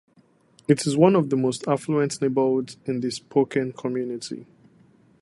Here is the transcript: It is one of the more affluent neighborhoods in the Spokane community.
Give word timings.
It 0.67 0.87
is 0.87 0.97
one 0.97 1.15
of 1.15 1.29
the 1.29 1.35
more 1.35 1.51
affluent 1.67 2.19
neighborhoods 2.23 2.75
in 2.85 3.01
the 3.01 3.11
Spokane 3.11 3.71
community. 3.71 4.47